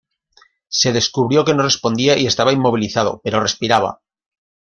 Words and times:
Se 0.67 0.93
descubrió 0.93 1.45
que 1.45 1.53
no 1.53 1.61
respondía 1.61 2.17
y 2.17 2.25
estaba 2.25 2.51
inmovilizado, 2.51 3.21
pero 3.23 3.39
respiraba. 3.39 4.01